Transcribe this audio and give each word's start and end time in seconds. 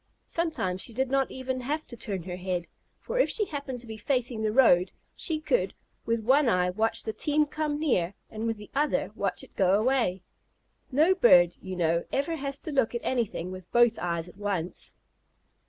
Sometimes 0.25 0.81
she 0.81 0.95
did 0.95 1.11
not 1.11 1.29
even 1.29 1.61
have 1.61 1.85
to 1.85 1.95
turn 1.95 2.23
her 2.23 2.37
head, 2.37 2.67
for 2.97 3.19
if 3.19 3.29
she 3.29 3.45
happened 3.45 3.79
to 3.81 3.85
be 3.85 3.97
facing 3.97 4.41
the 4.41 4.51
road, 4.51 4.91
she 5.15 5.39
could 5.39 5.75
with 6.07 6.23
one 6.23 6.49
eye 6.49 6.71
watch 6.71 7.03
the 7.03 7.13
team 7.13 7.45
come 7.45 7.79
near, 7.79 8.15
and 8.27 8.47
with 8.47 8.57
the 8.57 8.71
other 8.73 9.11
watch 9.13 9.43
it 9.43 9.55
go 9.55 9.79
away. 9.79 10.23
No 10.91 11.13
bird, 11.13 11.55
you 11.61 11.75
know, 11.75 12.03
ever 12.11 12.37
has 12.37 12.57
to 12.61 12.71
look 12.71 12.95
at 12.95 13.01
anything 13.03 13.51
with 13.51 13.71
both 13.71 13.99
eyes 13.99 14.27
at 14.27 14.37
once. 14.37 14.95